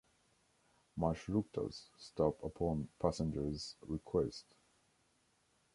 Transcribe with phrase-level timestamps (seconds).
[0.97, 4.45] Marshrutkas stop upon passengers' request.